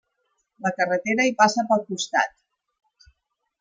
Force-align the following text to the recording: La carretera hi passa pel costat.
La 0.67 0.71
carretera 0.79 1.27
hi 1.31 1.35
passa 1.43 1.67
pel 1.73 1.87
costat. 1.93 2.37